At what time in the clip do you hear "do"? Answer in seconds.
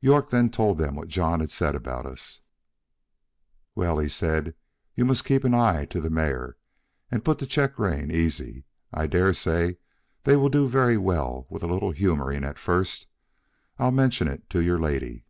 10.48-10.66